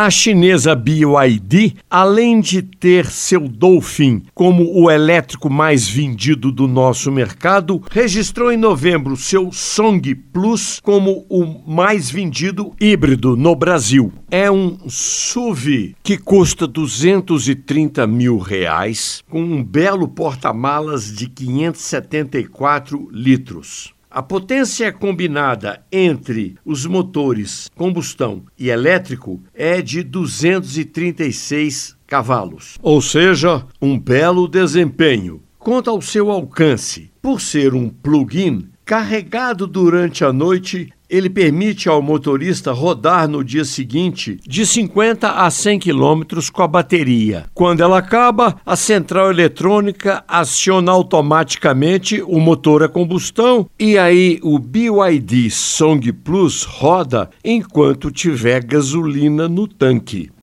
[0.00, 7.10] A chinesa BYD, além de ter seu Dolphin como o elétrico mais vendido do nosso
[7.10, 14.12] mercado, registrou em novembro seu Song Plus como o mais vendido híbrido no Brasil.
[14.30, 23.97] É um SUV que custa 230 mil reais, com um belo porta-malas de 574 litros.
[24.10, 33.66] A potência combinada entre os motores combustão e elétrico é de 236 cavalos, ou seja,
[33.82, 35.42] um belo desempenho.
[35.58, 42.02] Quanto ao seu alcance, por ser um plug-in, carregado durante a noite, ele permite ao
[42.02, 46.22] motorista rodar no dia seguinte de 50 a 100 km
[46.52, 47.46] com a bateria.
[47.54, 54.58] Quando ela acaba, a central eletrônica aciona automaticamente o motor a combustão e aí o
[54.58, 60.30] BYD Song Plus roda enquanto tiver gasolina no tanque.